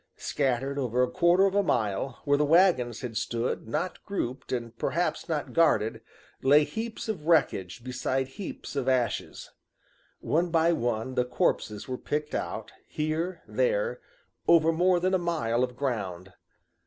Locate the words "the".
2.39-2.43, 11.13-11.23